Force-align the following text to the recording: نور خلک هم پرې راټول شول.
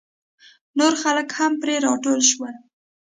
نور 0.77 0.93
خلک 1.03 1.29
هم 1.37 1.51
پرې 1.61 1.75
راټول 1.85 2.19
شول. 2.31 2.53